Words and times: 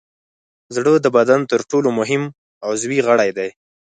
زړه 0.75 0.91
د 0.99 1.07
بدن 1.17 1.39
تر 1.51 1.61
ټولو 1.69 1.89
مهم 1.99 2.23
عضوي 2.67 2.99
غړی 3.07 3.29
دی. 3.37 3.49